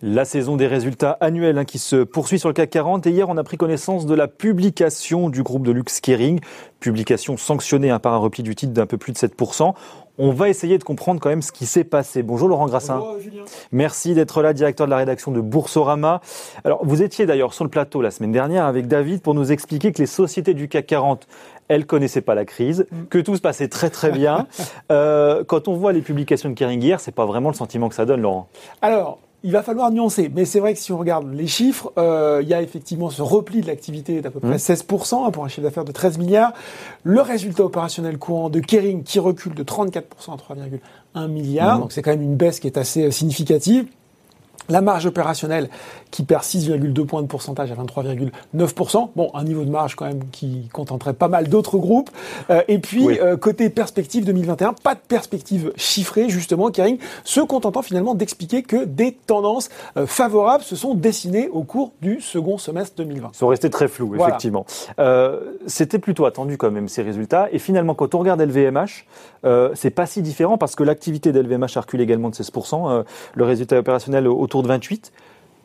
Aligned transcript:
La 0.00 0.24
saison 0.24 0.56
des 0.56 0.68
résultats 0.68 1.18
annuels 1.20 1.58
hein, 1.58 1.64
qui 1.64 1.80
se 1.80 2.04
poursuit 2.04 2.38
sur 2.38 2.48
le 2.48 2.52
CAC 2.52 2.70
40 2.70 3.08
et 3.08 3.10
hier 3.10 3.28
on 3.28 3.36
a 3.36 3.42
pris 3.42 3.56
connaissance 3.56 4.06
de 4.06 4.14
la 4.14 4.28
publication 4.28 5.28
du 5.28 5.42
groupe 5.42 5.66
de 5.66 5.72
luxe 5.72 6.00
Kering, 6.00 6.38
publication 6.78 7.36
sanctionnée 7.36 7.90
hein, 7.90 7.98
par 7.98 8.14
un 8.14 8.18
repli 8.18 8.44
du 8.44 8.54
titre 8.54 8.72
d'un 8.72 8.86
peu 8.86 8.96
plus 8.96 9.12
de 9.12 9.18
7%. 9.18 9.74
On 10.18 10.30
va 10.30 10.48
essayer 10.48 10.78
de 10.78 10.84
comprendre 10.84 11.20
quand 11.20 11.30
même 11.30 11.42
ce 11.42 11.50
qui 11.50 11.66
s'est 11.66 11.82
passé. 11.82 12.22
Bonjour 12.22 12.48
Laurent 12.48 12.66
Grassin. 12.66 12.98
Bonjour 12.98 13.20
Julien. 13.20 13.42
Merci 13.72 14.14
d'être 14.14 14.40
là, 14.40 14.52
directeur 14.52 14.86
de 14.86 14.90
la 14.92 14.98
rédaction 14.98 15.32
de 15.32 15.40
Boursorama. 15.40 16.20
Alors 16.62 16.84
vous 16.84 17.02
étiez 17.02 17.26
d'ailleurs 17.26 17.52
sur 17.52 17.64
le 17.64 17.70
plateau 17.70 18.00
la 18.00 18.12
semaine 18.12 18.30
dernière 18.30 18.66
avec 18.66 18.86
David 18.86 19.20
pour 19.20 19.34
nous 19.34 19.50
expliquer 19.50 19.90
que 19.90 19.98
les 19.98 20.06
sociétés 20.06 20.54
du 20.54 20.68
CAC 20.68 20.86
40 20.86 21.26
elles 21.66 21.86
connaissaient 21.86 22.20
pas 22.20 22.36
la 22.36 22.44
crise, 22.44 22.86
mm. 22.92 23.06
que 23.10 23.18
tout 23.18 23.34
se 23.34 23.40
passait 23.40 23.68
très 23.68 23.90
très 23.90 24.12
bien. 24.12 24.46
euh, 24.92 25.42
quand 25.42 25.66
on 25.66 25.74
voit 25.74 25.92
les 25.92 26.02
publications 26.02 26.48
de 26.48 26.54
Kering 26.54 26.80
hier, 26.80 27.00
c'est 27.00 27.12
pas 27.12 27.26
vraiment 27.26 27.48
le 27.48 27.56
sentiment 27.56 27.88
que 27.88 27.96
ça 27.96 28.06
donne, 28.06 28.22
Laurent. 28.22 28.48
Alors, 28.80 29.18
il 29.44 29.52
va 29.52 29.62
falloir 29.62 29.90
nuancer, 29.92 30.30
mais 30.34 30.44
c'est 30.44 30.58
vrai 30.58 30.74
que 30.74 30.80
si 30.80 30.90
on 30.92 30.98
regarde 30.98 31.32
les 31.32 31.46
chiffres, 31.46 31.92
euh, 31.96 32.40
il 32.42 32.48
y 32.48 32.54
a 32.54 32.60
effectivement 32.60 33.08
ce 33.08 33.22
repli 33.22 33.60
de 33.60 33.68
l'activité 33.68 34.20
d'à 34.20 34.30
peu 34.30 34.40
près 34.40 34.56
16% 34.56 34.82
mmh. 34.84 35.26
hein, 35.26 35.30
pour 35.30 35.44
un 35.44 35.48
chiffre 35.48 35.62
d'affaires 35.62 35.84
de 35.84 35.92
13 35.92 36.18
milliards. 36.18 36.52
Le 37.04 37.20
résultat 37.20 37.64
opérationnel 37.64 38.18
courant 38.18 38.50
de 38.50 38.58
Kering 38.58 39.04
qui 39.04 39.20
recule 39.20 39.54
de 39.54 39.62
34% 39.62 40.02
à 40.28 40.54
3,1 41.16 41.28
milliards, 41.28 41.78
donc 41.78 41.92
c'est 41.92 42.02
quand 42.02 42.10
même 42.10 42.22
une 42.22 42.36
baisse 42.36 42.58
qui 42.58 42.66
est 42.66 42.78
assez 42.78 43.04
euh, 43.04 43.10
significative. 43.12 43.86
La 44.68 44.82
marge 44.82 45.06
opérationnelle 45.06 45.70
qui 46.10 46.22
perd 46.24 46.42
6,2 46.42 47.06
points 47.06 47.22
de 47.22 47.26
pourcentage 47.26 47.70
à 47.72 47.74
23,9%. 47.74 49.10
Bon, 49.16 49.30
un 49.34 49.44
niveau 49.44 49.64
de 49.64 49.70
marge 49.70 49.94
quand 49.94 50.06
même 50.06 50.24
qui 50.30 50.68
contenterait 50.72 51.14
pas 51.14 51.28
mal 51.28 51.48
d'autres 51.48 51.78
groupes. 51.78 52.10
Euh, 52.50 52.62
et 52.68 52.78
puis, 52.78 53.18
euh, 53.20 53.36
côté 53.36 53.70
perspective 53.70 54.24
2021, 54.24 54.74
pas 54.74 54.94
de 54.94 55.00
perspective 55.00 55.72
chiffrée, 55.76 56.28
justement, 56.28 56.70
Kering, 56.70 56.98
se 57.24 57.40
contentant 57.40 57.82
finalement 57.82 58.14
d'expliquer 58.14 58.62
que 58.62 58.84
des 58.84 59.12
tendances 59.12 59.68
euh, 59.96 60.06
favorables 60.06 60.64
se 60.64 60.76
sont 60.76 60.94
dessinées 60.94 61.48
au 61.48 61.62
cours 61.62 61.92
du 62.02 62.20
second 62.20 62.58
semestre 62.58 62.96
2020. 62.96 63.30
Ils 63.32 63.36
sont 63.36 63.48
restés 63.48 63.70
très 63.70 63.88
flous, 63.88 64.14
effectivement. 64.14 64.66
C'était 65.66 65.98
plutôt 65.98 66.26
attendu 66.26 66.56
quand 66.56 66.70
même, 66.70 66.88
ces 66.88 67.02
résultats. 67.02 67.48
Et 67.52 67.58
finalement, 67.58 67.94
quand 67.94 68.14
on 68.14 68.18
regarde 68.18 68.40
LVMH, 68.40 69.06
c'est 69.74 69.90
pas 69.90 70.06
si 70.06 70.22
différent 70.22 70.58
parce 70.58 70.74
que 70.74 70.82
l'activité 70.82 71.32
d'LVMH 71.32 71.76
a 71.76 71.80
reculé 71.80 72.04
également 72.04 72.30
de 72.30 72.34
16%. 72.34 73.04
le 73.34 73.44
résultat 73.44 73.78
opérationnel 73.78 74.26
autour 74.48 74.62
de 74.62 74.68
28. 74.68 75.12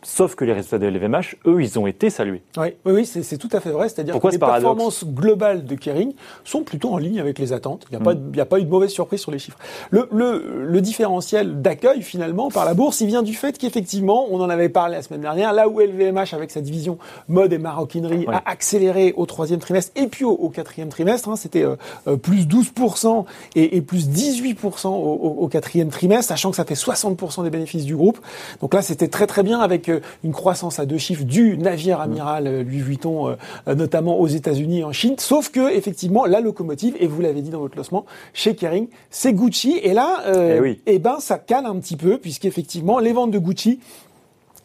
Sauf 0.04 0.36
que 0.36 0.46
les 0.46 0.54
résultats 0.54 0.80
de 0.80 0.88
LVMH, 0.88 1.36
eux, 1.46 1.62
ils 1.62 1.80
ont 1.80 1.88
été 1.88 2.10
salués. 2.10 2.42
Oui, 2.58 2.68
oui, 2.86 3.06
c'est 3.06 3.38
tout 3.38 3.50
à 3.52 3.60
fait 3.60 3.72
vrai. 3.72 3.90
C'est-à-dire 3.90 4.20
que 4.20 4.28
les 4.28 4.38
performances 4.38 5.06
globales 5.06 5.66
de 5.66 5.76
Kering 5.76 6.14
sont 6.44 6.64
plutôt 6.64 6.92
en 6.92 6.98
ligne 6.98 7.20
avec 7.20 7.40
les 7.40 7.54
attentes. 7.54 7.86
Il 7.92 7.98
n'y 7.98 8.08
a, 8.08 8.14
hmm. 8.14 8.40
a, 8.40 8.46
pas 8.46 8.60
eu 8.60 8.64
de 8.64 8.70
mauvaise 8.70 8.92
surprise 8.92 9.22
sur 9.22 9.32
les 9.32 9.40
chiffres. 9.40 9.58
Le, 9.90 10.08
le, 10.12 10.66
le 10.66 10.82
différentiel 10.82 11.62
d'accueil, 11.62 12.02
finalement, 12.02 12.50
par 12.50 12.66
la 12.66 12.74
bourse, 12.74 13.02
il 13.02 13.08
vient 13.08 13.24
du 13.24 13.34
fait 13.34 13.58
qu'effectivement, 13.58 14.28
on 14.30 14.40
en 14.42 14.50
avait 14.50 14.70
parlé 14.70 14.96
la 14.96 15.02
semaine 15.02 15.22
dernière, 15.22 15.54
là 15.54 15.68
où 15.68 15.80
LVMH, 15.80 16.34
avec 16.34 16.52
sa 16.52 16.62
division 16.62 16.98
mode 17.28 17.54
et 17.54 17.58
maroquinerie, 17.58 18.26
a 18.28 18.44
accéléré 18.46 19.14
au 19.16 19.26
troisième 19.26 19.60
trimestre 19.60 19.92
et 19.96 20.08
puis 20.08 20.26
au, 20.26 20.50
quatrième 20.50 20.90
trimestre, 20.90 21.30
hein, 21.30 21.36
c'était 21.36 21.64
euh, 21.64 21.76
euh, 22.08 22.18
plus 22.18 22.46
12% 22.46 23.26
et, 23.56 23.78
et, 23.78 23.82
plus 23.82 24.08
18% 24.10 24.88
au, 24.88 24.92
au, 24.92 25.48
quatrième 25.48 25.90
trimestre, 25.90 26.30
sachant 26.30 26.52
que 26.52 26.56
ça 26.56 26.66
fait 26.66 26.76
60% 26.76 27.44
des 27.44 27.50
bénéfices 27.50 27.86
du 27.86 27.96
groupe. 27.96 28.20
Donc 28.62 28.74
là, 28.74 28.82
c'était 28.82 29.08
très 29.08 29.28
très 29.28 29.44
bien 29.44 29.60
avec 29.60 29.90
une 30.24 30.32
croissance 30.32 30.80
à 30.80 30.86
deux 30.86 30.98
chiffres 30.98 31.24
du 31.24 31.58
navire 31.58 32.00
amiral 32.00 32.48
euh, 32.48 32.64
Louis 32.64 32.80
Vuitton, 32.80 33.36
euh, 33.68 33.76
notamment 33.76 34.20
aux 34.20 34.28
États-Unis 34.28 34.80
et 34.80 34.84
en 34.84 34.92
Chine. 34.92 35.16
Sauf 35.18 35.50
que 35.50 35.72
effectivement, 35.74 36.26
la 36.26 36.40
locomotive, 36.40 36.96
et 37.00 37.08
vous 37.08 37.22
l'avez 37.22 37.42
dit 37.42 37.50
dans 37.50 37.60
votre 37.60 37.78
lancement, 37.78 38.06
chez 38.34 38.56
Kering, 38.56 38.88
c'est 39.10 39.34
Gucci. 39.34 39.80
Et 39.84 39.94
là, 39.94 40.24
euh, 40.28 40.62
eh, 40.66 40.82
eh 40.86 41.00
ben, 41.00 41.18
ça 41.20 41.38
cale 41.38 41.66
un 41.66 41.76
petit 41.76 41.98
peu, 41.98 42.18
puisqu'effectivement, 42.18 43.00
les 43.00 43.14
ventes 43.14 43.32
de 43.32 43.40
Gucci 43.40 43.80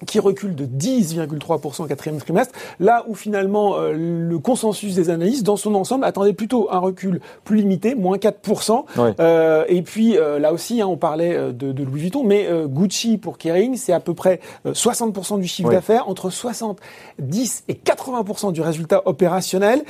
qui 0.06 0.20
recule 0.20 0.54
de 0.54 0.64
10,3% 0.64 1.82
au 1.82 1.86
quatrième 1.86 2.20
trimestre, 2.20 2.54
là 2.80 3.04
où 3.08 3.14
finalement 3.14 3.76
euh, 3.76 3.92
le 3.92 4.38
consensus 4.38 4.94
des 4.94 5.10
analystes 5.10 5.44
dans 5.44 5.56
son 5.56 5.74
ensemble 5.74 6.04
attendait 6.04 6.32
plutôt 6.32 6.68
un 6.70 6.78
recul 6.78 7.20
plus 7.44 7.56
limité, 7.56 7.94
moins 7.94 8.16
4%. 8.16 8.84
Euh, 9.20 9.64
et 9.68 9.82
puis 9.82 10.16
euh, 10.16 10.38
là 10.38 10.52
aussi, 10.52 10.80
hein, 10.80 10.86
on 10.86 10.96
parlait 10.96 11.34
euh, 11.34 11.52
de, 11.52 11.72
de, 11.72 11.84
Louis 11.84 12.02
Vuitton, 12.02 12.24
mais 12.24 12.48
Gucci 12.66 13.18
pour 13.18 13.38
Kering, 13.38 13.76
c'est 13.76 13.92
à 13.92 14.00
peu 14.00 14.14
près 14.14 14.40
60% 14.66 15.40
du 15.40 15.48
chiffre 15.48 15.70
d'affaires, 15.70 16.08
entre 16.08 16.30
70 16.30 17.64
et 17.68 17.74
80% 17.74 18.52
du 18.52 18.60
résultat 18.60 19.02
opérationnel. 19.06 19.82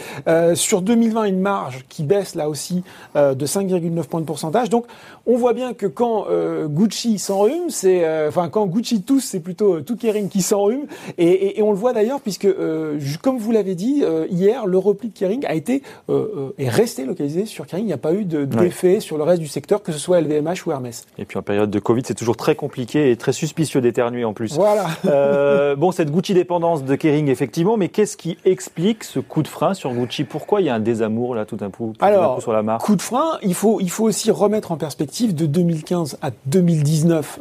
sur 0.54 0.82
2020, 0.82 1.24
une 1.24 1.40
marge 1.40 1.84
qui 1.88 2.02
baisse 2.04 2.34
là 2.34 2.48
aussi 2.48 2.82
de 3.14 3.46
5,9 3.46 4.04
points 4.04 4.20
de 4.20 4.26
pourcentage. 4.26 4.70
Donc 4.70 4.86
on 5.26 5.36
voit 5.36 5.52
bien 5.52 5.74
que 5.74 5.86
quand 5.86 6.26
Gucci 6.66 7.18
s'enrhume, 7.18 7.70
c'est 7.70 8.28
enfin 8.28 8.48
quand 8.48 8.66
Gucci 8.66 9.02
tousse, 9.02 9.24
c'est 9.24 9.40
plutôt 9.40 9.80
tout 9.80 9.97
Kering 9.98 10.28
qui 10.28 10.42
s'enrhume. 10.42 10.86
Et, 11.18 11.58
et, 11.58 11.62
on 11.62 11.70
le 11.70 11.76
voit 11.76 11.92
d'ailleurs, 11.92 12.20
puisque, 12.20 12.44
euh, 12.44 12.98
comme 13.22 13.38
vous 13.38 13.52
l'avez 13.52 13.74
dit, 13.74 14.02
euh, 14.02 14.26
hier, 14.30 14.66
le 14.66 14.78
repli 14.78 15.08
de 15.08 15.18
Kering 15.18 15.44
a 15.46 15.54
été 15.54 15.82
euh, 16.08 16.52
est 16.58 16.68
resté 16.68 17.04
localisé 17.04 17.46
sur 17.46 17.66
Kering. 17.66 17.84
Il 17.84 17.88
n'y 17.88 17.92
a 17.92 17.98
pas 17.98 18.14
eu 18.14 18.24
d'effet 18.24 19.00
sur 19.00 19.18
le 19.18 19.24
reste 19.24 19.40
du 19.40 19.48
secteur, 19.48 19.82
que 19.82 19.92
ce 19.92 19.98
soit 19.98 20.20
LVMH 20.20 20.66
ou 20.66 20.72
Hermès. 20.72 21.06
Et 21.18 21.24
puis 21.24 21.38
en 21.38 21.42
période 21.42 21.70
de 21.70 21.78
Covid, 21.78 22.02
c'est 22.04 22.14
toujours 22.14 22.36
très 22.36 22.54
compliqué 22.54 23.10
et 23.10 23.16
très 23.16 23.32
suspicieux 23.32 23.80
d'éternuer 23.80 24.24
en 24.24 24.32
plus. 24.32 24.54
Voilà. 24.54 24.86
bon, 25.76 25.92
cette 25.92 26.10
Gucci 26.10 26.34
dépendance 26.34 26.84
de 26.84 26.94
Kering, 26.94 27.28
effectivement, 27.28 27.76
mais 27.76 27.88
qu'est-ce 27.88 28.16
qui 28.16 28.38
explique 28.44 29.04
ce 29.04 29.20
coup 29.20 29.42
de 29.42 29.48
frein 29.48 29.74
sur 29.74 29.92
Gucci? 29.92 30.24
Pourquoi 30.24 30.60
il 30.60 30.66
y 30.66 30.70
a 30.70 30.74
un 30.74 30.80
désamour 30.80 31.34
là 31.34 31.44
tout 31.44 31.56
d'un 31.56 31.70
coup, 31.70 31.92
Alors, 32.00 32.40
sur 32.40 32.52
la 32.52 32.62
marque? 32.62 32.84
Coup 32.84 32.96
de 32.96 33.02
frein, 33.02 33.38
il 33.42 33.54
faut, 33.54 33.80
il 33.80 33.90
faut 33.90 34.04
aussi 34.04 34.30
remettre 34.30 34.72
en 34.72 34.76
perspective 34.76 35.34
de 35.34 35.46
2015 35.46 36.18
à 36.22 36.30
2019. 36.46 37.40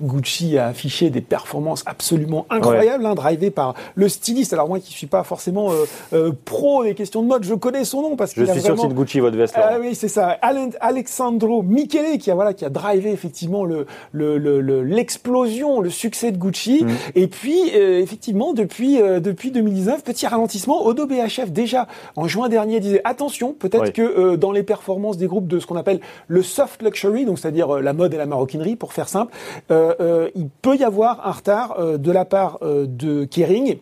Gucci 0.00 0.58
a 0.58 0.66
affiché 0.66 1.10
des 1.10 1.20
performances 1.20 1.53
absolument 1.86 2.46
incroyable, 2.50 3.06
hein, 3.06 3.14
drivé 3.14 3.50
par 3.50 3.74
le 3.94 4.08
styliste. 4.08 4.52
Alors 4.52 4.68
moi 4.68 4.80
qui 4.80 4.92
suis 4.92 5.06
pas 5.06 5.24
forcément 5.24 5.72
euh, 5.72 5.84
euh, 6.12 6.32
pro 6.44 6.84
des 6.84 6.94
questions 6.94 7.22
de 7.22 7.28
mode, 7.28 7.44
je 7.44 7.54
connais 7.54 7.84
son 7.84 8.02
nom 8.02 8.16
parce 8.16 8.32
que 8.32 8.44
je 8.44 8.52
suis 8.52 8.60
sûr 8.60 8.74
que 8.74 8.80
c'est 8.80 8.88
de 8.88 8.94
Gucci 8.94 9.20
votre 9.20 9.36
veste. 9.36 9.54
Ah 9.56 9.76
oui, 9.80 9.94
c'est 9.94 10.08
ça. 10.08 10.36
Alexandro 10.80 11.62
Michele 11.62 12.18
qui 12.18 12.30
a 12.30 12.34
voilà 12.34 12.54
qui 12.54 12.64
a 12.64 12.70
drivé 12.70 13.10
effectivement 13.12 13.64
le 13.64 13.86
l'explosion, 14.12 15.80
le, 15.80 15.84
le, 15.84 15.90
succès 15.90 16.32
de 16.32 16.38
Gucci. 16.38 16.84
Mm. 16.84 16.88
Et 17.14 17.26
puis 17.26 17.58
euh, 17.74 18.00
effectivement 18.00 18.52
depuis 18.52 18.98
depuis 18.98 19.50
2019, 19.50 20.02
petit 20.02 20.26
ralentissement. 20.26 20.84
Odo 20.84 21.06
BHF 21.06 21.50
déjà 21.50 21.86
en 22.16 22.28
juin 22.28 22.48
dernier 22.48 22.80
disait 22.80 23.00
attention, 23.04 23.52
peut-être 23.52 23.92
que 23.92 24.36
dans 24.36 24.52
les 24.52 24.62
performances 24.62 25.16
des 25.16 25.26
groupes 25.26 25.48
de 25.48 25.58
ce 25.58 25.66
qu'on 25.66 25.76
appelle 25.76 26.00
le 26.28 26.42
soft 26.42 26.82
luxury, 26.82 27.24
donc 27.24 27.38
c'est-à-dire 27.38 27.80
la 27.80 27.92
mode 27.92 28.14
et 28.14 28.16
la 28.16 28.26
maroquinerie 28.26 28.76
pour 28.76 28.92
faire 28.92 29.08
simple, 29.08 29.32
il 29.70 30.48
peut 30.62 30.76
y 30.76 30.84
avoir 30.84 31.26
un 31.26 31.32
euh, 31.48 31.98
de 31.98 32.10
la 32.10 32.24
part 32.24 32.58
euh, 32.62 32.86
de 32.86 33.24
Kering. 33.24 33.78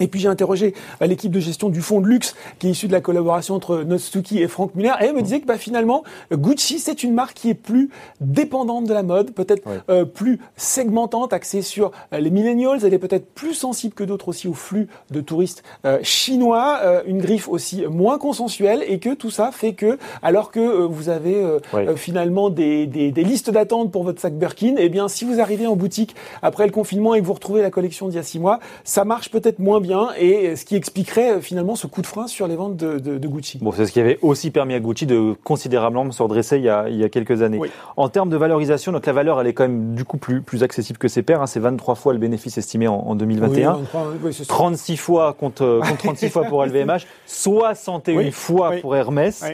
Et 0.00 0.08
puis 0.08 0.20
j'ai 0.20 0.28
interrogé 0.28 0.74
euh, 1.02 1.06
l'équipe 1.06 1.30
de 1.30 1.40
gestion 1.40 1.68
du 1.68 1.80
fonds 1.80 2.00
de 2.00 2.06
luxe 2.06 2.34
qui 2.58 2.68
est 2.68 2.70
issu 2.70 2.88
de 2.88 2.92
la 2.92 3.00
collaboration 3.00 3.54
entre 3.54 3.82
Notsuki 3.82 4.40
et 4.40 4.48
Frank 4.48 4.74
Muller. 4.74 4.92
Et 5.00 5.06
elle 5.06 5.14
me 5.14 5.22
disait 5.22 5.40
que 5.40 5.46
bah, 5.46 5.58
finalement 5.58 6.04
Gucci 6.32 6.78
c'est 6.78 7.02
une 7.02 7.14
marque 7.14 7.34
qui 7.34 7.50
est 7.50 7.54
plus 7.54 7.90
dépendante 8.20 8.84
de 8.84 8.94
la 8.94 9.02
mode, 9.02 9.32
peut-être 9.32 9.62
euh, 9.88 10.04
plus 10.04 10.40
segmentante, 10.56 11.32
axée 11.32 11.62
sur 11.62 11.92
euh, 12.12 12.20
les 12.20 12.30
millennials, 12.30 12.80
elle 12.84 12.94
est 12.94 12.98
peut-être 12.98 13.26
plus 13.34 13.54
sensible 13.54 13.94
que 13.94 14.04
d'autres 14.04 14.28
aussi 14.28 14.48
au 14.48 14.54
flux 14.54 14.88
de 15.10 15.20
touristes 15.20 15.62
chinois, 16.02 16.80
une 17.06 17.18
griffe 17.18 17.48
aussi 17.48 17.86
moins 17.86 18.18
consensuelle. 18.18 18.84
Et 18.86 18.98
que 18.98 19.14
tout 19.14 19.30
ça 19.30 19.50
fait 19.52 19.72
que 19.72 19.98
alors 20.22 20.50
que 20.50 20.60
vous 20.60 21.08
avez 21.08 21.44
finalement 21.96 22.50
des, 22.50 22.86
des, 22.86 23.10
des 23.10 23.24
listes 23.24 23.50
d'attente 23.50 23.90
pour 23.90 24.04
votre 24.04 24.20
sac 24.20 24.34
Birkin, 24.34 24.74
eh 24.78 24.88
bien 24.88 25.08
si 25.08 25.24
vous 25.24 25.40
arrivez 25.40 25.66
en 25.66 25.76
boutique 25.76 26.14
après 26.42 26.66
le 26.66 26.72
confinement 26.72 27.14
et 27.14 27.20
que 27.20 27.26
vous 27.26 27.32
retrouvez 27.32 27.62
la 27.62 27.70
collection 27.70 28.08
d'il 28.08 28.16
y 28.16 28.18
a 28.18 28.22
six 28.22 28.38
mois, 28.38 28.60
ça 28.84 29.04
marche 29.04 29.30
peut-être 29.30 29.58
moins 29.58 29.80
bien 29.80 29.87
et 30.18 30.56
ce 30.56 30.64
qui 30.64 30.76
expliquerait 30.76 31.32
euh, 31.32 31.40
finalement 31.40 31.74
ce 31.74 31.86
coup 31.86 32.02
de 32.02 32.06
frein 32.06 32.26
sur 32.26 32.46
les 32.46 32.56
ventes 32.56 32.76
de, 32.76 33.26
Gucci. 33.26 33.58
Bon, 33.58 33.72
c'est 33.72 33.86
ce 33.86 33.92
qui 33.92 34.00
avait 34.00 34.18
aussi 34.22 34.50
permis 34.50 34.74
à 34.74 34.80
Gucci 34.80 35.06
de 35.06 35.34
considérablement 35.44 36.10
se 36.10 36.22
redresser 36.22 36.56
il 36.56 36.64
y 36.64 36.68
a, 36.68 36.88
il 36.88 36.96
y 36.96 37.04
a 37.04 37.08
quelques 37.08 37.42
années. 37.42 37.60
En 37.96 38.08
termes 38.08 38.30
de 38.30 38.36
valorisation, 38.36 38.92
donc 38.92 39.06
la 39.06 39.12
valeur, 39.12 39.40
elle 39.40 39.46
est 39.46 39.52
quand 39.52 39.64
même 39.64 39.94
du 39.94 40.04
coup 40.04 40.16
plus, 40.16 40.40
plus 40.42 40.62
accessible 40.62 40.98
que 40.98 41.08
ses 41.08 41.22
pairs. 41.22 41.42
Hein. 41.42 41.46
C'est 41.46 41.60
23 41.60 41.94
fois 41.94 42.12
le 42.12 42.18
bénéfice 42.18 42.58
estimé 42.58 42.88
en, 42.88 43.14
2021. 43.14 43.80
36 44.46 44.96
fois 44.96 45.32
contre, 45.32 45.80
contre 45.82 45.98
36 45.98 46.30
fois 46.30 46.44
pour 46.44 46.64
LVMH, 46.66 47.06
61 47.26 48.30
fois 48.30 48.72
pour 48.80 48.96
Hermès. 48.96 49.44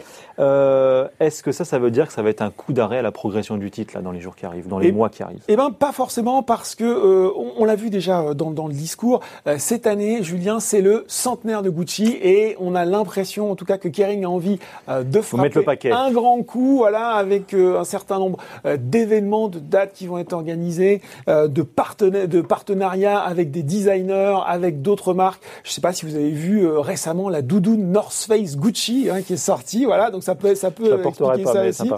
Euh, 0.41 1.07
est-ce 1.21 1.43
que 1.43 1.53
ça, 1.53 1.65
ça 1.65 1.79
veut 1.79 1.91
dire 1.91 2.09
que 2.09 2.13
ça 2.13 2.23
va 2.23 2.31
être 2.31 2.43
un 2.43 2.51
coup 2.51 2.73
d'arrêt 2.73 2.99
à 2.99 3.03
la 3.03 3.13
progression 3.13 3.57
du 3.57 3.71
titre 3.71 3.95
là 3.95 4.03
dans 4.03 4.11
les 4.11 4.21
jours 4.21 4.35
qui 4.35 4.47
arrivent, 4.47 4.67
dans 4.67 4.81
les 4.81 4.91
mois 4.91 5.09
qui 5.09 5.23
arrivent? 5.23 5.45
Eh 5.47 5.57
ben, 5.57 5.71
pas 5.71 5.93
forcément 5.93 6.43
parce 6.43 6.75
que 6.75 6.85
euh, 6.85 7.31
on, 7.57 7.65
l'a 7.65 7.77
vu 7.77 7.89
déjà 7.89 8.35
dans, 8.35 8.51
dans, 8.51 8.67
le 8.67 8.75
discours. 8.75 9.21
cette 9.59 9.87
année, 9.87 10.24
Julien, 10.25 10.59
c'est 10.59 10.81
le 10.81 11.05
centenaire 11.07 11.63
de 11.63 11.71
Gucci 11.71 12.17
et 12.21 12.57
on 12.59 12.75
a 12.75 12.85
l'impression, 12.85 13.51
en 13.51 13.55
tout 13.55 13.65
cas, 13.65 13.79
que 13.79 13.89
Kering 13.89 14.25
a 14.25 14.29
envie 14.29 14.59
euh, 14.89 15.05
de 15.05 15.21
frapper 15.21 15.93
un 15.93 16.11
grand 16.11 16.43
coup, 16.43 16.79
voilà, 16.79 17.11
avec 17.11 17.55
euh, 17.55 17.79
un 17.79 17.85
certain 17.85 18.19
nombre 18.19 18.39
euh, 18.67 18.77
d'événements, 18.81 19.49
de 19.49 19.59
dates 19.59 19.93
qui 19.93 20.07
vont 20.07 20.19
être 20.19 20.33
organisées, 20.33 21.03
de, 21.29 21.47
de 21.47 22.41
partenariats 22.41 23.21
avec 23.21 23.51
des 23.51 23.63
designers, 23.63 24.39
avec 24.47 24.83
d'autres 24.83 25.15
marques. 25.15 25.43
Je 25.63 25.71
ne 25.71 25.73
sais 25.75 25.81
pas 25.81 25.93
si 25.93 26.07
vous 26.07 26.17
avez 26.17 26.31
vu 26.31 26.67
récemment 26.67 27.29
la 27.29 27.43
doudoune 27.43 27.93
North 27.93 28.27
Face 28.27 28.57
Gucci 28.57 29.09
hein, 29.11 29.23
qui 29.23 29.35
est 29.35 29.37
sortie, 29.37 29.85
voilà, 29.85 30.11
donc 30.11 30.23
ça 30.23 30.35
peut, 30.35 30.55
ça 30.55 30.71
peut 30.71 31.01
expliquer 31.05 31.45
ça 31.45 31.67
aussi. 31.67 31.91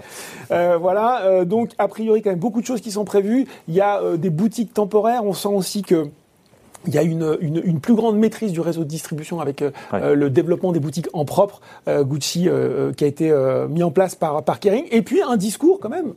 voilà, 0.49 1.45
donc 1.45 1.71
a 1.77 1.87
priori 1.87 2.21
quand 2.21 2.29
même 2.29 2.39
beaucoup 2.39 2.61
de 2.61 2.65
choses 2.65 2.81
qui 2.81 2.91
sont 2.91 3.05
prévues. 3.05 3.47
Il 3.67 3.73
y 3.73 3.81
a 3.81 4.01
des 4.17 4.29
boutiques 4.29 4.73
temporaires. 4.73 5.23
On 5.23 5.33
sent 5.33 5.47
aussi 5.47 5.81
que 5.81 6.09
il 6.85 6.93
y 6.93 6.97
a 6.97 7.03
une, 7.03 7.37
une, 7.41 7.61
une, 7.63 7.79
plus 7.79 7.95
grande 7.95 8.17
maîtrise 8.17 8.51
du 8.51 8.61
réseau 8.61 8.81
de 8.81 8.89
distribution 8.89 9.39
avec 9.39 9.61
euh, 9.61 9.71
euh, 9.93 10.15
le 10.15 10.29
développement 10.29 10.71
des 10.71 10.79
boutiques 10.79 11.07
en 11.13 11.25
propre, 11.25 11.61
euh, 11.87 12.03
Gucci, 12.03 12.47
qui 12.95 13.03
a 13.03 13.07
été 13.07 13.33
mis 13.69 13.83
en 13.83 13.91
place 13.91 14.15
par, 14.15 14.43
par 14.43 14.59
Kering, 14.59 14.85
et 14.91 15.01
puis 15.01 15.21
un 15.21 15.37
discours 15.37 15.79
quand 15.79 15.89
même 15.89 16.13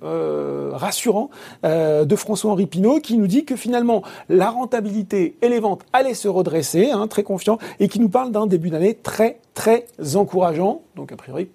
rassurant 0.72 1.30
de 1.62 2.16
François-Henri 2.16 2.66
Pinault 2.66 3.00
qui 3.00 3.16
nous 3.16 3.26
dit 3.26 3.44
que 3.44 3.56
finalement 3.56 4.02
la 4.28 4.50
rentabilité 4.50 5.36
et 5.42 5.48
les 5.48 5.60
ventes 5.60 5.82
allaient 5.92 6.14
se 6.14 6.28
redresser, 6.28 6.90
hein, 6.90 7.06
très 7.08 7.22
confiant, 7.22 7.58
et 7.78 7.88
qui 7.88 8.00
nous 8.00 8.08
parle 8.08 8.32
d'un 8.32 8.46
début 8.46 8.70
d'année 8.70 8.94
très 8.94 9.40
très 9.54 9.86
encourageant, 10.14 10.82
donc 10.96 11.12
a 11.12 11.16
priori 11.16 11.50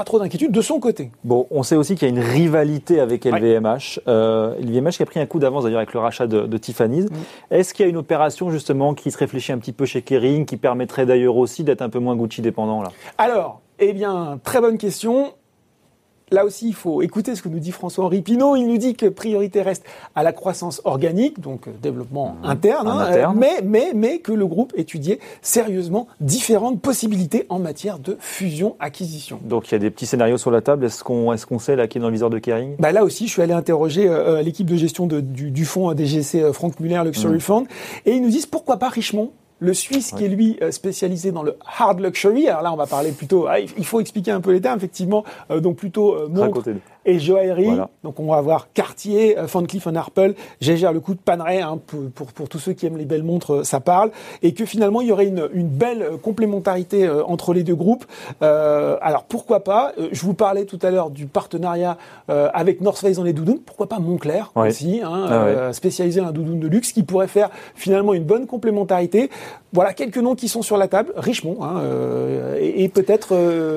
pas 0.00 0.04
trop 0.04 0.18
d'inquiétude 0.18 0.50
de 0.50 0.62
son 0.62 0.80
côté. 0.80 1.10
Bon, 1.24 1.46
on 1.50 1.62
sait 1.62 1.76
aussi 1.76 1.94
qu'il 1.94 2.08
y 2.08 2.10
a 2.10 2.14
une 2.14 2.26
rivalité 2.26 3.00
avec 3.00 3.26
LVMH. 3.26 4.00
Euh, 4.08 4.54
LVMH 4.58 4.92
qui 4.92 5.02
a 5.02 5.06
pris 5.06 5.20
un 5.20 5.26
coup 5.26 5.38
d'avance 5.38 5.64
d'ailleurs 5.64 5.80
avec 5.80 5.92
le 5.92 6.00
rachat 6.00 6.26
de, 6.26 6.46
de 6.46 6.56
Tiffany's. 6.56 7.04
Est-ce 7.50 7.74
qu'il 7.74 7.84
y 7.84 7.86
a 7.86 7.90
une 7.90 7.98
opération 7.98 8.50
justement 8.50 8.94
qui 8.94 9.10
se 9.10 9.18
réfléchit 9.18 9.52
un 9.52 9.58
petit 9.58 9.72
peu 9.72 9.84
chez 9.84 10.00
Kering, 10.00 10.46
qui 10.46 10.56
permettrait 10.56 11.04
d'ailleurs 11.04 11.36
aussi 11.36 11.64
d'être 11.64 11.82
un 11.82 11.90
peu 11.90 11.98
moins 11.98 12.16
Gucci 12.16 12.40
dépendant 12.40 12.80
là? 12.80 12.92
Alors, 13.18 13.60
eh 13.78 13.92
bien, 13.92 14.40
très 14.42 14.62
bonne 14.62 14.78
question 14.78 15.34
là 16.30 16.44
aussi, 16.44 16.68
il 16.68 16.74
faut 16.74 17.02
écouter 17.02 17.34
ce 17.34 17.42
que 17.42 17.48
nous 17.48 17.58
dit 17.58 17.72
François-Henri 17.72 18.22
Pinault. 18.22 18.56
Il 18.56 18.66
nous 18.66 18.78
dit 18.78 18.94
que 18.94 19.06
priorité 19.06 19.62
reste 19.62 19.84
à 20.14 20.22
la 20.22 20.32
croissance 20.32 20.80
organique, 20.84 21.40
donc 21.40 21.68
euh, 21.68 21.72
développement 21.82 22.36
mmh. 22.42 22.46
interne, 22.46 22.88
hein, 22.88 22.98
interne. 22.98 23.36
mais, 23.38 23.60
mais, 23.62 23.92
mais 23.94 24.18
que 24.18 24.32
le 24.32 24.46
groupe 24.46 24.72
étudiait 24.76 25.18
sérieusement 25.42 26.06
différentes 26.20 26.80
possibilités 26.80 27.46
en 27.48 27.58
matière 27.58 27.98
de 27.98 28.16
fusion-acquisition. 28.18 29.40
Donc 29.42 29.68
il 29.68 29.72
y 29.72 29.74
a 29.76 29.78
des 29.78 29.90
petits 29.90 30.06
scénarios 30.06 30.38
sur 30.38 30.50
la 30.50 30.60
table. 30.60 30.84
Est-ce 30.84 31.04
qu'on 31.04 31.32
est 31.32 31.44
qu'on 31.44 31.58
sait 31.58 31.76
là 31.76 31.88
qui 31.88 31.98
est 31.98 32.00
dans 32.00 32.08
le 32.08 32.12
viseur 32.12 32.30
de 32.30 32.38
Kering? 32.38 32.76
Bah 32.78 32.92
Là 32.92 33.04
aussi, 33.04 33.26
je 33.26 33.32
suis 33.32 33.42
allé 33.42 33.52
interroger 33.52 34.08
euh, 34.08 34.36
euh, 34.38 34.42
l'équipe 34.42 34.68
de 34.68 34.76
gestion 34.76 35.06
de, 35.06 35.20
du, 35.20 35.50
du 35.50 35.64
fonds 35.64 35.92
DGC 35.94 36.52
Frank 36.52 36.78
Muller 36.80 37.02
Luxury 37.04 37.36
mmh. 37.36 37.40
Fund, 37.40 37.66
et 38.06 38.12
ils 38.12 38.22
nous 38.22 38.30
disent 38.30 38.46
pourquoi 38.46 38.76
pas 38.76 38.88
Richemont? 38.88 39.32
Le 39.60 39.74
Suisse 39.74 40.12
qui 40.12 40.24
est 40.24 40.28
lui 40.28 40.58
euh, 40.62 40.70
spécialisé 40.70 41.32
dans 41.32 41.42
le 41.42 41.56
hard 41.78 42.00
luxury. 42.00 42.48
Alors 42.48 42.62
là, 42.62 42.72
on 42.72 42.76
va 42.76 42.86
parler 42.86 43.12
plutôt. 43.12 43.46
Ah, 43.46 43.60
il 43.60 43.84
faut 43.84 44.00
expliquer 44.00 44.32
un 44.32 44.40
peu 44.40 44.52
les 44.52 44.60
termes, 44.60 44.78
effectivement. 44.78 45.24
Euh, 45.50 45.60
donc 45.60 45.76
plutôt 45.76 46.14
euh, 46.14 46.28
et 47.06 47.18
joaillerie. 47.18 47.78
Donc 48.02 48.20
on 48.20 48.26
va 48.26 48.36
avoir 48.36 48.72
Cartier, 48.72 49.36
Van 49.38 49.64
Cleef 49.64 49.86
Arpels, 49.86 50.34
Gégère 50.60 50.92
le 50.92 51.00
coup 51.00 51.14
de 51.14 51.20
Panerai, 51.20 51.60
hein, 51.60 51.78
pour, 51.86 52.10
pour, 52.10 52.26
pour, 52.32 52.48
tous 52.48 52.58
ceux 52.58 52.72
qui 52.72 52.86
aiment 52.86 52.98
les 52.98 53.06
belles 53.06 53.22
montres, 53.22 53.64
ça 53.64 53.80
parle. 53.80 54.10
Et 54.42 54.52
que 54.52 54.66
finalement 54.66 55.00
il 55.00 55.08
y 55.08 55.12
aurait 55.12 55.26
une, 55.26 55.48
une 55.52 55.68
belle 55.68 56.10
complémentarité 56.22 57.08
entre 57.08 57.54
les 57.54 57.62
deux 57.62 57.74
groupes. 57.74 58.04
Euh, 58.42 58.96
alors 59.00 59.24
pourquoi 59.24 59.60
pas 59.64 59.92
Je 60.12 60.20
vous 60.22 60.34
parlais 60.34 60.64
tout 60.64 60.78
à 60.82 60.90
l'heure 60.90 61.10
du 61.10 61.26
partenariat 61.26 61.96
euh, 62.28 62.48
avec 62.52 62.80
North 62.80 62.98
Face 62.98 63.16
dans 63.16 63.24
les 63.24 63.32
doudounes. 63.32 63.60
Pourquoi 63.60 63.88
pas 63.88 63.98
Montclair 63.98 64.52
aussi, 64.54 65.00
hein, 65.02 65.26
ah 65.30 65.72
spécialisé 65.72 66.20
dans 66.20 66.26
la 66.26 66.32
doudoune 66.32 66.60
de 66.60 66.68
luxe, 66.68 66.92
qui 66.92 67.02
pourrait 67.02 67.28
faire 67.28 67.50
finalement 67.74 68.14
une 68.14 68.24
bonne 68.24 68.46
complémentarité. 68.46 69.30
Voilà 69.72 69.92
quelques 69.92 70.18
noms 70.18 70.34
qui 70.34 70.48
sont 70.48 70.62
sur 70.62 70.76
la 70.76 70.88
table. 70.88 71.12
Richemont, 71.16 71.62
hein, 71.62 71.82
et, 72.58 72.84
et 72.84 72.88
peut-être 72.88 73.36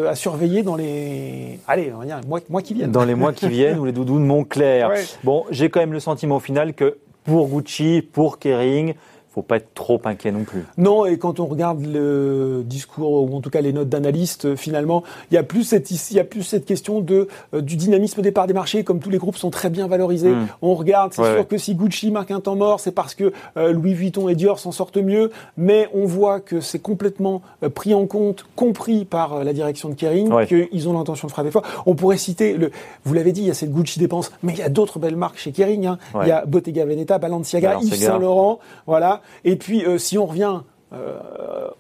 à 0.09 0.15
surveiller 0.15 0.63
dans 0.63 0.75
les, 0.75 1.59
allez, 1.67 1.91
on 1.93 1.99
va 1.99 2.05
dire, 2.05 2.21
mois, 2.27 2.39
mois 2.49 2.61
qui 2.61 2.73
viennent. 2.73 2.91
Dans 2.91 3.05
les 3.05 3.15
mois 3.15 3.33
qui 3.33 3.47
viennent 3.49 3.79
ou 3.79 3.85
les 3.85 3.91
doudounes 3.91 4.25
Montclair. 4.25 4.91
Bon, 5.23 5.45
j'ai 5.51 5.69
quand 5.69 5.79
même 5.79 5.93
le 5.93 5.99
sentiment 5.99 6.37
au 6.37 6.39
final 6.39 6.73
que 6.73 6.97
pour 7.23 7.47
Gucci, 7.47 8.01
pour 8.01 8.39
Kering, 8.39 8.95
faut 9.33 9.41
pas 9.41 9.57
être 9.57 9.73
trop 9.73 9.99
inquiet 10.05 10.31
non 10.31 10.43
plus. 10.43 10.63
Non, 10.77 11.07
et 11.07 11.17
quand 11.17 11.39
on 11.39 11.47
regarde 11.47 11.83
le 11.83 12.61
discours 12.63 13.23
ou 13.23 13.35
en 13.35 13.41
tout 13.41 13.49
cas 13.49 13.61
les 13.61 13.73
notes 13.73 13.89
d'analystes, 13.89 14.55
finalement, 14.55 15.03
il 15.31 15.33
y 15.33 15.37
a 15.37 15.43
plus 15.43 15.63
cette 15.63 15.89
il 15.89 16.15
y 16.15 16.19
a 16.19 16.23
plus 16.23 16.43
cette 16.43 16.65
question 16.65 17.01
de 17.01 17.27
euh, 17.55 17.61
du 17.61 17.75
dynamisme 17.75 18.21
des 18.21 18.31
parts 18.31 18.45
des 18.45 18.53
marchés. 18.53 18.83
Comme 18.83 18.99
tous 18.99 19.09
les 19.09 19.17
groupes 19.17 19.37
sont 19.37 19.49
très 19.49 19.71
bien 19.71 19.87
valorisés, 19.87 20.31
hmm. 20.31 20.47
on 20.61 20.75
regarde. 20.75 21.13
C'est 21.13 21.33
sûr 21.33 21.47
que 21.47 21.57
si 21.57 21.73
Gucci 21.73 22.11
marque 22.11 22.29
un 22.29 22.41
temps 22.41 22.55
mort, 22.55 22.79
c'est 22.79 22.91
parce 22.91 23.15
que 23.15 23.33
euh, 23.57 23.71
Louis 23.71 23.95
Vuitton 23.95 24.29
et 24.29 24.35
Dior 24.35 24.59
s'en 24.59 24.71
sortent 24.71 24.97
mieux. 24.97 25.31
Mais 25.57 25.89
on 25.95 26.05
voit 26.05 26.39
que 26.39 26.61
c'est 26.61 26.79
complètement 26.79 27.41
euh, 27.63 27.69
pris 27.69 27.95
en 27.95 28.05
compte, 28.05 28.45
compris 28.55 29.03
par 29.03 29.43
la 29.43 29.53
direction 29.53 29.89
de 29.89 29.95
Kering, 29.95 30.45
qu'ils 30.45 30.89
ont 30.89 30.93
l'intention 30.93 31.27
de 31.27 31.31
frapper 31.31 31.49
fort. 31.49 31.63
On 31.87 31.95
pourrait 31.95 32.17
citer 32.17 32.53
le, 32.53 32.69
vous 33.03 33.15
l'avez 33.15 33.31
dit, 33.31 33.41
il 33.41 33.47
y 33.47 33.51
a 33.51 33.55
cette 33.55 33.71
Gucci 33.71 33.97
dépense, 33.97 34.31
mais 34.43 34.53
il 34.53 34.59
y 34.59 34.63
a 34.63 34.69
d'autres 34.69 34.99
belles 34.99 35.15
marques 35.15 35.39
chez 35.39 35.51
Kering. 35.51 35.87
Hein. 35.87 35.97
Il 36.21 36.27
y 36.27 36.31
a 36.31 36.45
Bottega 36.45 36.85
Veneta, 36.85 37.17
Balenciaga, 37.17 37.79
Yves 37.81 37.95
Saint 37.95 38.19
Laurent, 38.19 38.59
voilà. 38.85 39.22
Et 39.43 39.55
puis, 39.55 39.85
euh, 39.85 39.97
si 39.97 40.17
on 40.17 40.25
revient 40.25 40.61
euh, 40.93 41.17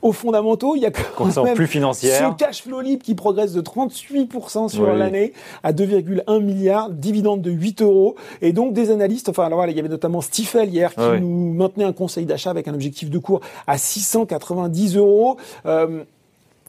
aux 0.01 0.11
fondamentaux, 0.11 0.75
il 0.75 0.81
y 0.81 0.85
a 0.85 0.91
quand 0.91 1.43
même 1.43 1.53
plus 1.53 1.67
financière. 1.67 2.31
ce 2.31 2.43
cash 2.43 2.63
flow 2.63 2.81
libre 2.81 3.03
qui 3.03 3.13
progresse 3.13 3.53
de 3.53 3.61
38% 3.61 4.69
sur 4.69 4.87
l'année 4.87 5.33
à 5.61 5.71
2,1 5.71 6.41
milliards, 6.41 6.89
dividende 6.89 7.41
de 7.41 7.51
8 7.51 7.83
euros. 7.83 8.15
Et 8.41 8.53
donc 8.53 8.73
des 8.73 8.89
analystes, 8.89 9.29
enfin 9.29 9.45
alors 9.45 9.65
il 9.67 9.75
y 9.75 9.79
avait 9.79 9.89
notamment 9.89 10.21
Stifel 10.21 10.69
hier 10.69 10.95
qui 10.95 11.21
nous 11.21 11.53
maintenait 11.53 11.83
un 11.83 11.93
conseil 11.93 12.25
d'achat 12.25 12.49
avec 12.49 12.67
un 12.67 12.73
objectif 12.73 13.11
de 13.11 13.19
cours 13.19 13.41
à 13.67 13.77
690 13.77 14.97
euros. 14.97 15.37
Euh, 15.67 16.03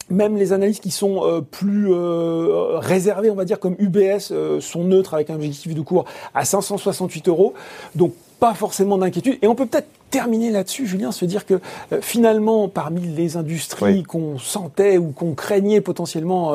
même 0.09 0.37
les 0.37 0.53
analystes 0.53 0.83
qui 0.83 0.91
sont 0.91 1.23
euh, 1.23 1.41
plus 1.41 1.91
euh, 1.91 2.77
réservés, 2.77 3.29
on 3.31 3.35
va 3.35 3.45
dire 3.45 3.59
comme 3.59 3.75
UBS, 3.79 4.31
euh, 4.31 4.59
sont 4.59 4.83
neutres 4.83 5.13
avec 5.13 5.29
un 5.29 5.35
objectif 5.35 5.73
de 5.73 5.81
cours 5.81 6.05
à 6.33 6.45
568 6.45 7.27
euros. 7.27 7.53
Donc 7.95 8.13
pas 8.39 8.53
forcément 8.53 8.97
d'inquiétude. 8.97 9.37
Et 9.41 9.47
on 9.47 9.55
peut 9.55 9.65
peut-être 9.65 9.87
terminer 10.11 10.49
là-dessus, 10.49 10.87
Julien, 10.87 11.11
se 11.11 11.25
dire 11.25 11.45
que 11.45 11.59
finalement, 11.99 12.69
parmi 12.69 13.01
les 13.01 13.35
industries 13.35 14.03
qu'on 14.03 14.37
sentait 14.37 14.97
ou 14.97 15.11
qu'on 15.11 15.33
craignait 15.33 15.81
potentiellement 15.81 16.53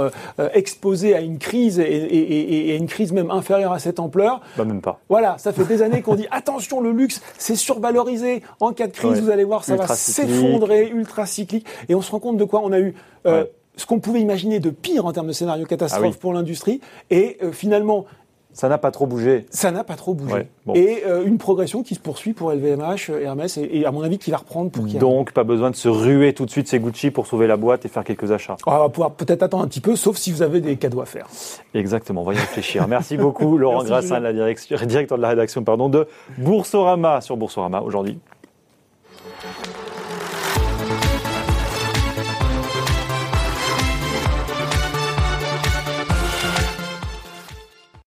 exposées 0.55 1.15
à 1.15 1.21
une 1.21 1.38
crise 1.38 1.79
et, 1.79 1.82
et, 1.82 2.71
et, 2.71 2.77
une 2.77 2.87
crise 2.87 3.12
même 3.12 3.31
inférieure 3.31 3.73
à 3.73 3.79
cette 3.79 4.00
ampleur, 4.00 4.41
bah 4.56 4.65
même 4.65 4.81
pas. 4.81 5.00
Voilà, 5.11 5.37
ça 5.37 5.53
fait 5.53 5.65
des 5.65 5.82
années 5.82 6.00
qu'on 6.03 6.15
dit 6.15 6.27
attention, 6.31 6.81
le 6.81 6.93
luxe, 6.93 7.21
c'est 7.37 7.56
survalorisé. 7.56 8.43
En 8.61 8.73
cas 8.73 8.87
de 8.87 8.93
crise, 8.93 9.21
vous 9.21 9.31
allez 9.31 9.44
voir, 9.44 9.65
ça 9.65 9.76
va 9.76 9.88
s'effondrer, 9.88 10.88
ultra 10.88 11.26
cyclique. 11.26 11.67
Et 11.88 11.94
on 11.94 12.03
se 12.03 12.11
rend 12.11 12.21
compte 12.21 12.37
de 12.37 12.44
quoi? 12.44 12.61
On 12.65 12.73
a 12.73 12.81
eu 12.81 12.94
euh, 13.26 13.44
ce 13.76 13.87
qu'on 13.87 14.00
pouvait 14.00 14.21
imaginer 14.21 14.61
de 14.61 14.71
pire 14.71 15.06
en 15.06 15.12
termes 15.12 15.29
de 15.29 15.33
scénario 15.33 15.67
catastrophe 15.67 16.15
ah 16.17 16.21
pour 16.21 16.33
l'industrie. 16.33 16.81
Et 17.11 17.38
euh, 17.43 17.53
finalement, 17.53 18.06
ça 18.52 18.69
n'a 18.69 18.79
pas 18.79 18.91
trop 18.91 19.06
bougé. 19.06 19.47
Ça 19.50 19.70
n'a 19.70 19.85
pas 19.85 19.97
trop 19.97 20.14
bougé. 20.14 20.49
Et 20.75 21.02
euh, 21.06 21.25
une 21.25 21.38
progression 21.38 21.82
qui 21.82 21.94
se 21.94 22.00
poursuit 22.00 22.32
pour 22.32 22.52
LVMH, 22.52 23.11
Hermès, 23.23 23.58
et, 23.58 23.85
à 23.85 23.93
mon 23.93 24.02
avis 24.02 24.19
qui 24.19 24.31
va 24.31 24.38
reprendre 24.38 24.70
pour 24.70 24.85
Donc 24.85 25.32
pas 25.32 25.44
besoin 25.44 25.70
de 25.70 25.76
se 25.76 25.88
ruer 25.88 26.32
tout 26.32 26.47
de 26.47 26.50
suite 26.50 26.69
chez 26.69 26.79
Gucci 26.79 27.11
pour 27.11 27.26
sauver 27.26 27.47
la 27.47 27.56
boîte 27.56 27.85
et 27.85 27.88
faire 27.88 28.05
quelques 28.05 28.31
achats. 28.32 28.56
on 28.67 28.79
va 28.79 28.88
pouvoir 28.88 29.12
peut-être 29.12 29.43
attendre 29.43 29.64
un 29.64 29.69
petit 29.69 29.81
peu, 29.81 29.97
sauf 29.97 30.17
si 30.17 30.32
vous 30.32 30.43
avez 30.43 30.61
des 30.61 30.76
cadeaux 30.76 31.00
à 31.00 31.06
faire. 31.06 31.26
Exactement, 31.75 32.23
on 32.23 32.25
va 32.25 32.35
y 32.35 32.38
réfléchir. 32.38 32.87
Merci 32.88 33.16
beaucoup 33.16 33.57
Laurent 33.57 33.85
Grassin, 33.85 34.21
la 34.21 34.33
directeur 34.33 35.19
de 35.19 35.23
la 35.23 35.28
rédaction 35.28 35.62
pardon, 35.62 35.88
de 35.88 36.07
Boursorama 36.38 37.21
sur 37.21 37.37
Boursorama 37.37 37.80
aujourd'hui. 37.80 38.19